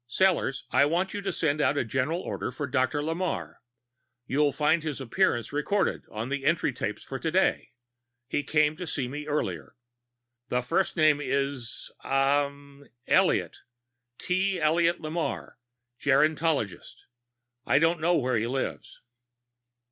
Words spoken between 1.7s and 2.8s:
a general order for a